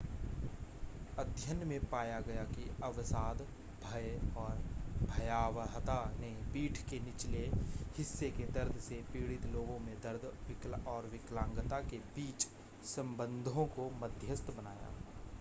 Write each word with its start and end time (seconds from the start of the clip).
अध्ययन 1.17 1.57
में 1.67 1.79
पाया 1.89 2.19
गया 2.21 2.43
कि 2.53 2.63
अवसाद 2.83 3.41
भय 3.81 4.07
और 4.35 4.63
भयावहता 5.09 5.97
ने 6.15 6.31
पीठ 6.53 6.77
के 6.89 6.99
निचले 7.01 7.43
हिस्से 7.97 8.29
के 8.31 8.45
दर्द 8.53 8.79
से 8.87 9.01
पीड़ित 9.13 9.45
लोगों 9.47 9.77
में 9.81 9.95
दर्द 10.03 10.25
और 10.87 11.09
विकलांगता 11.11 11.79
के 11.89 11.99
बीच 12.11 12.47
संबंधों 12.87 13.65
को 13.77 13.89
मध्यस्थ 14.01 14.51
बनाया 14.53 14.91